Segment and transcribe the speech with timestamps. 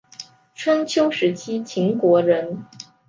[0.55, 2.63] 春秋时期秦国人。